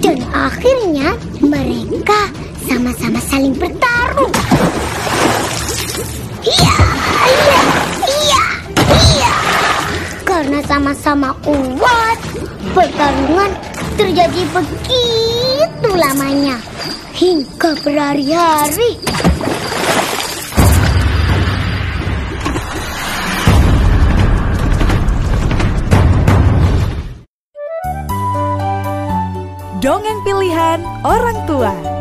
[0.00, 1.12] Dan akhirnya
[1.44, 2.32] mereka
[2.64, 4.32] sama-sama saling bertarung.
[6.40, 6.76] Iya,
[7.28, 7.62] iya,
[8.08, 8.44] iya,
[8.88, 9.34] iya.
[10.24, 12.18] Karena sama-sama kuat,
[12.72, 13.52] pertarungan
[14.00, 16.56] terjadi begitu lamanya
[17.12, 18.96] hingga berhari-hari.
[29.78, 31.97] Dongeng pilihan orang tua.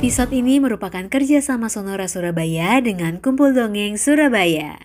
[0.00, 4.80] Episode ini merupakan kerjasama Sonora Surabaya dengan Kumpul Dongeng Surabaya.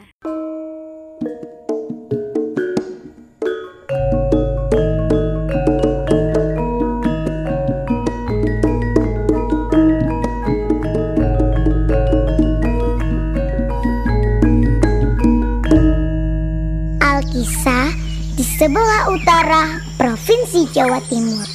[17.00, 17.88] Alkisah
[18.36, 21.48] di sebelah utara Provinsi Jawa Timur.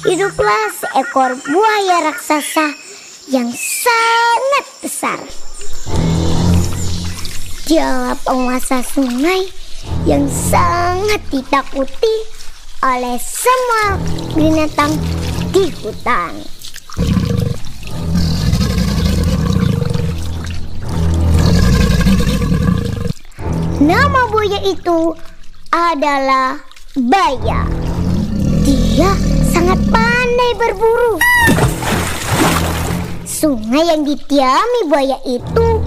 [0.00, 2.85] Hiduplah seekor buaya raksasa
[3.26, 5.18] yang sangat besar.
[7.66, 9.50] Dialah penguasa sungai
[10.06, 12.16] yang sangat ditakuti
[12.86, 13.98] oleh semua
[14.30, 14.94] binatang
[15.50, 16.38] di hutan.
[23.82, 25.14] Nama buaya itu
[25.74, 26.62] adalah
[26.94, 27.66] Baya.
[28.62, 29.10] Dia
[29.50, 31.18] sangat pandai berburu.
[33.46, 35.78] Sungai yang didiami buaya itu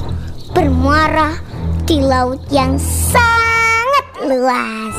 [0.56, 1.36] bermuara
[1.84, 4.96] di laut yang sangat luas.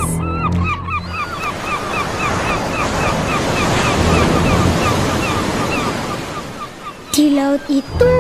[7.17, 8.13] Di laut itu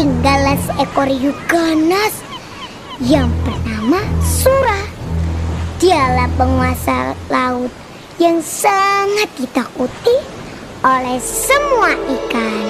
[0.00, 2.24] tinggallah seekor hiu ganas
[3.04, 4.88] yang bernama Surah.
[5.76, 7.68] Dialah penguasa laut
[8.16, 10.16] yang sangat ditakuti
[10.80, 12.67] oleh semua ikan.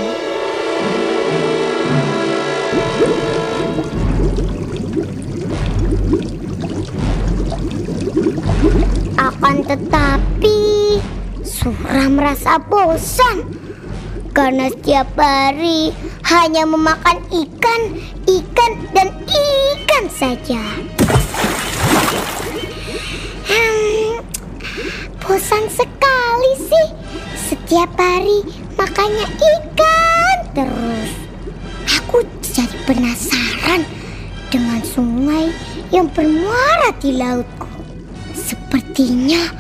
[9.39, 10.99] Akan tetapi,
[11.47, 13.47] Surah merasa bosan
[14.35, 15.95] karena setiap hari
[16.27, 20.59] hanya memakan ikan, ikan, dan ikan saja.
[23.47, 24.27] Hmm,
[25.23, 26.89] bosan sekali sih.
[27.39, 28.43] Setiap hari
[28.75, 31.11] makannya ikan terus.
[32.03, 33.87] Aku jadi penasaran
[34.51, 35.55] dengan sungai
[35.95, 37.78] yang bermuara di lautku.
[38.49, 39.53] Sepertinya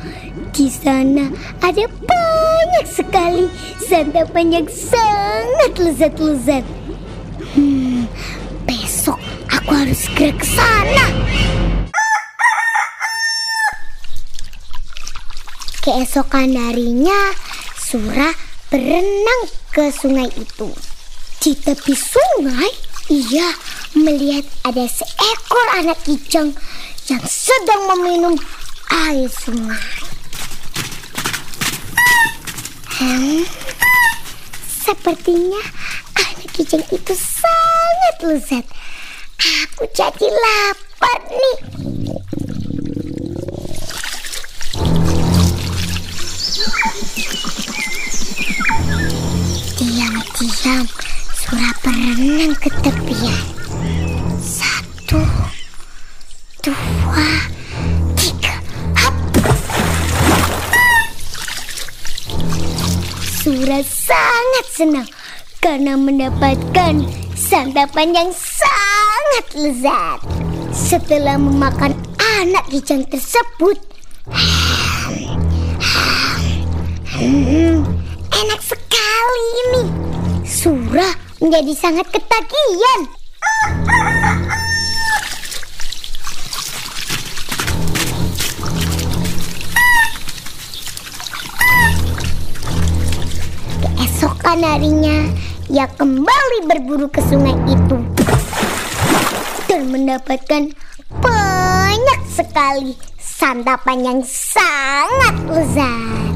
[0.56, 1.28] di sana
[1.60, 3.44] ada banyak sekali
[3.84, 6.64] santapan yang sangat lezat-lezat.
[7.52, 8.08] Hmm,
[8.64, 9.20] besok
[9.52, 11.04] aku harus segera ke sana.
[15.84, 17.36] Keesokan harinya,
[17.76, 18.32] Surah
[18.72, 20.72] berenang ke sungai itu.
[21.44, 22.72] Di tepi sungai,
[23.12, 23.52] ia
[23.96, 26.56] melihat ada seekor anak kijang
[27.08, 28.36] yang sedang meminum
[28.88, 29.84] air sungai.
[32.98, 33.46] Hmm,
[34.66, 35.62] sepertinya
[36.18, 38.64] anak kijang itu sangat lezat.
[39.38, 41.58] Aku jadi lapar nih.
[49.78, 50.84] Diam-diam
[51.38, 53.57] Surah berenang ke tepian.
[64.78, 65.10] Senang
[65.58, 67.02] karena mendapatkan
[67.34, 70.22] santapan yang sangat lezat.
[70.70, 71.98] Setelah memakan
[72.38, 73.74] anak kijang tersebut,
[77.18, 77.82] Hmm,
[78.30, 79.84] enak sekali ini.
[80.46, 81.10] Surah
[81.42, 83.17] menjadi sangat ketagihan.
[94.48, 95.28] kanarinya,
[95.68, 98.00] ia kembali berburu ke sungai itu
[99.68, 100.72] dan mendapatkan
[101.20, 106.32] banyak sekali santapan yang sangat lezat.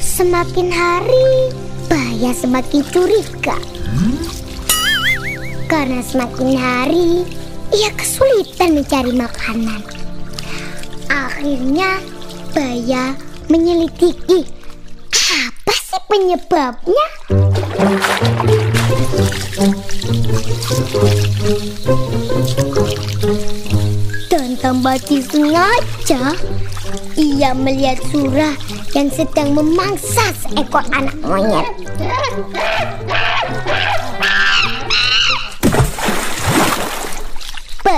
[0.00, 1.28] Semakin hari,
[1.92, 3.79] Bahaya semakin curiga
[5.70, 7.22] karena semakin hari,
[7.70, 9.78] ia kesulitan mencari makanan.
[11.06, 12.02] Akhirnya,
[12.50, 13.14] Baya
[13.46, 14.50] menyelidiki
[15.14, 17.06] apa sih penyebabnya.
[24.26, 26.34] Dan tanpa disengaja,
[27.14, 28.58] ia melihat Surah
[28.98, 31.70] yang sedang memangsa seekor anak monyet.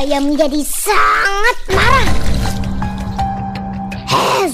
[0.02, 2.10] Baya menjadi sangat marah.
[4.10, 4.50] Hei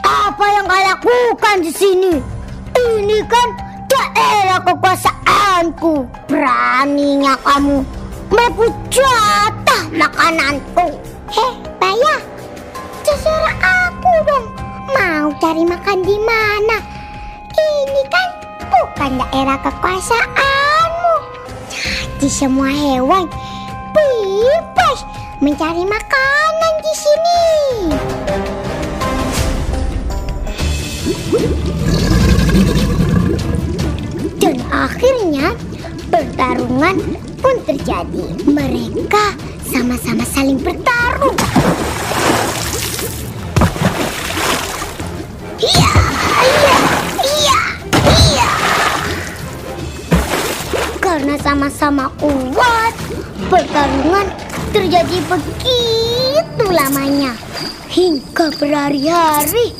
[0.00, 2.16] apa yang kau lakukan di sini?
[2.72, 3.48] Ini kan
[3.84, 6.08] daerah kekuasaanku.
[6.32, 7.84] Beraninya kamu
[8.32, 11.04] merebut jatah makananku.
[11.28, 12.16] Hei, Baya,
[13.04, 14.46] terserah aku dong.
[14.88, 16.80] Mau cari makan di mana?
[17.52, 18.28] Ini kan
[18.72, 21.14] bukan daerah kekuasaanmu.
[22.16, 23.28] Jadi semua hewan
[24.46, 24.98] bebas
[25.42, 27.44] mencari makanan di sini.
[34.38, 35.50] Dan akhirnya
[36.08, 36.96] pertarungan
[37.42, 38.26] pun terjadi.
[38.46, 39.26] Mereka
[39.66, 41.35] sama-sama saling bertarung.
[51.46, 52.90] Sama-sama kuat,
[53.46, 54.26] pertarungan
[54.74, 57.38] terjadi begitu lamanya
[57.86, 59.70] hingga berhari-hari.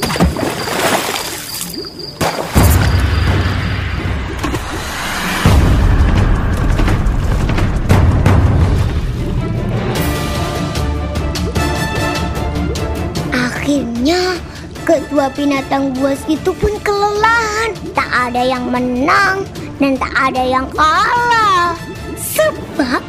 [13.35, 14.39] Akhirnya
[14.87, 17.75] kedua binatang buas itu pun kelelahan.
[17.91, 19.43] Tak ada yang menang
[19.81, 21.77] dan tak ada yang kalah.
[22.17, 23.03] Sebab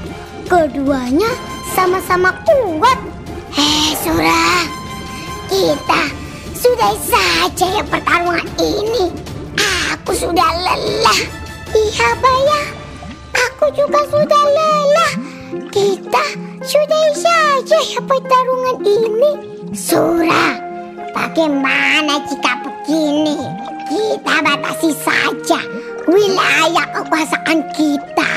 [0.48, 1.32] keduanya
[1.72, 3.00] sama-sama kuat.
[3.56, 4.64] Hei Surah,
[5.48, 6.02] kita
[6.54, 9.12] sudah saja ya pertarungan ini.
[9.96, 11.22] Aku sudah lelah.
[11.72, 12.62] Iya Baya,
[13.36, 15.14] aku juga sudah lelah.
[15.72, 16.26] Kita
[16.64, 19.32] sudah saja ya pertarungan ini.
[19.72, 20.56] Surah,
[21.16, 23.40] bagaimana jika begini?
[23.88, 25.64] Kita batasi saja
[26.08, 28.36] wilayah kekuasaan kita.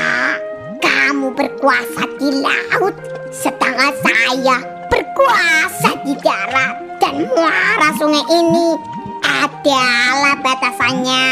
[0.83, 2.95] Kamu berkuasa di laut,
[3.31, 4.57] sedangkan saya
[4.91, 6.75] berkuasa di darat.
[7.01, 8.77] Dan muara sungai ini
[9.23, 11.25] adalah batasannya.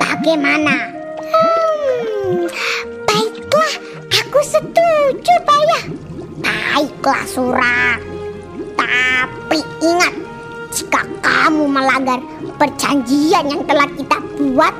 [0.00, 0.90] Bagaimana?
[1.22, 2.50] Hmm,
[3.06, 3.74] baiklah,
[4.10, 5.80] aku setuju, Baya.
[6.42, 7.96] Baiklah, Surah.
[8.74, 10.14] Tapi ingat,
[10.74, 12.18] jika kamu melanggar
[12.58, 14.74] perjanjian yang telah kita buat,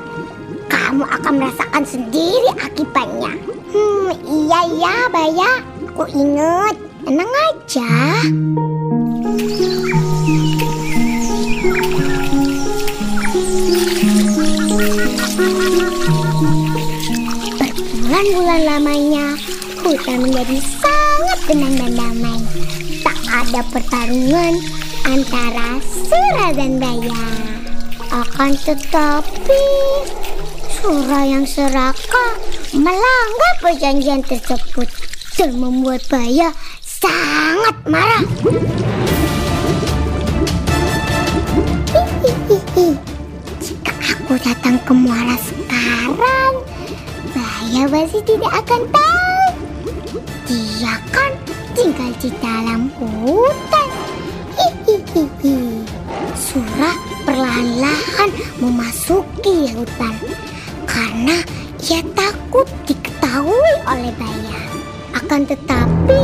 [0.74, 3.30] kamu akan merasakan sendiri akibatnya.
[3.70, 5.62] Hmm, iya ya, Baya.
[5.94, 6.74] Aku ingat.
[7.06, 7.90] Tenang aja.
[17.54, 19.26] Berbulan-bulan lamanya,
[19.84, 22.40] hutan menjadi sangat tenang dan damai.
[23.06, 24.54] Tak ada pertarungan
[25.06, 25.78] antara
[26.10, 27.26] Surah dan Baya.
[28.14, 29.62] Akan tetapi,
[30.84, 32.36] Surah yang serakah
[32.76, 34.84] melanggar perjanjian tersebut
[35.32, 36.52] dan membuat Baya
[36.84, 38.20] sangat marah.
[43.64, 46.52] Jika aku datang ke muara sekarang,
[47.32, 49.40] Baya pasti tidak akan tahu.
[50.44, 51.32] Dia kan
[51.72, 53.88] tinggal di dalam hutan.
[56.36, 58.28] Surah perlahan-lahan
[58.60, 60.12] memasuki hutan
[60.94, 61.42] karena
[61.82, 64.60] ia takut diketahui oleh Baya.
[65.18, 66.22] Akan tetapi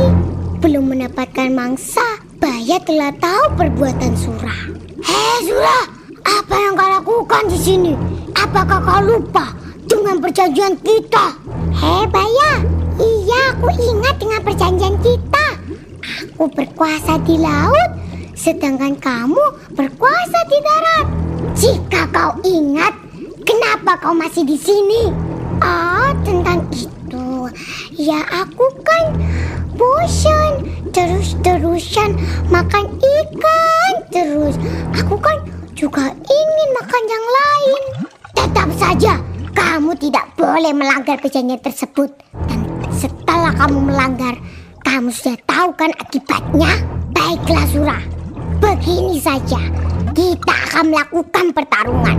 [0.63, 4.71] belum mendapatkan mangsa, Baya telah tahu perbuatan Surah.
[5.03, 5.85] Hei Surah,
[6.23, 7.93] apa yang kau lakukan di sini?
[8.31, 9.51] Apakah kau lupa
[9.91, 11.35] dengan perjanjian kita?
[11.75, 12.63] Hei Baya,
[12.95, 15.45] iya aku ingat dengan perjanjian kita.
[16.01, 17.89] Aku berkuasa di laut,
[18.39, 19.43] sedangkan kamu
[19.75, 21.07] berkuasa di darat.
[21.59, 23.00] Jika kau ingat,
[23.51, 25.11] kenapa kau masih di sini?
[25.59, 27.51] Ah, tentang itu.
[27.99, 29.19] Ya aku kan
[29.75, 30.63] bosan
[30.95, 32.15] terus-terusan
[32.47, 34.55] makan ikan terus.
[34.95, 35.35] Aku kan
[35.75, 37.83] juga ingin makan yang lain.
[38.39, 39.13] Tetap saja
[39.51, 42.07] kamu tidak boleh melanggar perjanjian tersebut.
[42.47, 42.63] Dan
[42.95, 44.39] setelah kamu melanggar,
[44.87, 46.71] kamu sudah tahu kan akibatnya?
[47.11, 48.03] Baiklah Surah,
[48.61, 49.57] Begini saja,
[50.15, 52.17] kita akan melakukan pertarungan.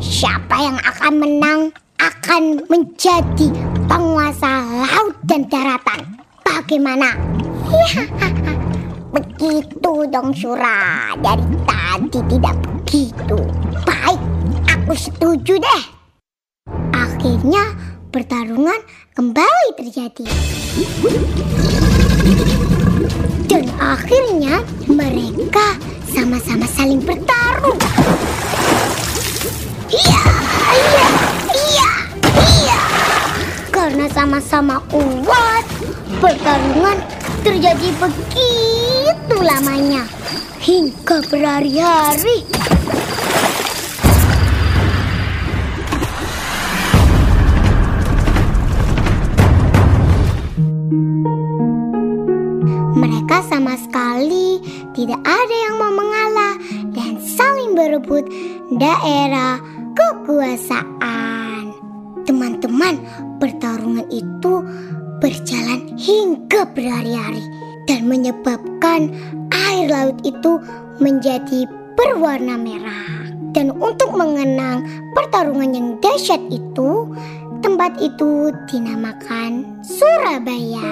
[0.00, 1.60] Siapa yang akan menang
[2.00, 3.52] akan menjadi
[3.84, 6.16] penguasa laut dan daratan.
[6.40, 7.12] Bagaimana?
[9.12, 11.12] Begitu dong Sura.
[11.20, 13.36] Dari tadi tidak begitu.
[13.84, 14.20] Baik,
[14.64, 15.82] aku setuju deh.
[16.96, 17.76] Akhirnya
[18.08, 18.80] pertarungan
[19.12, 20.24] kembali terjadi.
[23.44, 25.76] Dan akhirnya mereka
[26.10, 27.78] sama-sama saling bertarung.
[29.90, 30.22] Iya,
[30.74, 31.08] iya,
[31.54, 31.90] iya,
[32.34, 32.80] iya.
[33.70, 35.64] Karena sama-sama kuat,
[36.18, 36.98] pertarungan
[37.46, 40.02] terjadi begitu lamanya
[40.58, 42.42] hingga berhari-hari.
[53.00, 54.39] Mereka sama sekali
[54.94, 56.54] tidak ada yang mau mengalah
[56.90, 58.26] dan saling berebut
[58.74, 59.62] daerah
[59.94, 61.70] kekuasaan.
[62.26, 62.98] Teman-teman,
[63.38, 64.62] pertarungan itu
[65.22, 67.44] berjalan hingga berhari-hari
[67.86, 69.14] dan menyebabkan
[69.50, 70.58] air laut itu
[70.98, 73.30] menjadi berwarna merah.
[73.50, 77.10] Dan untuk mengenang pertarungan yang dahsyat itu,
[77.66, 80.86] tempat itu dinamakan Surabaya.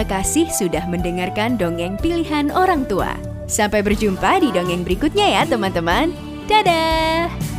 [0.00, 3.20] Terima kasih sudah mendengarkan dongeng pilihan orang tua.
[3.44, 6.16] Sampai berjumpa di dongeng berikutnya ya teman-teman.
[6.48, 7.49] Dadah!